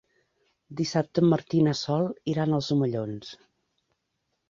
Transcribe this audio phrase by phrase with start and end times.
[0.79, 3.33] Dissabte en Martí i na Sol iran als Omellons.